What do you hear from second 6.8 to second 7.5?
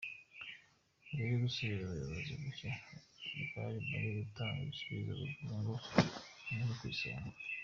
isonga’.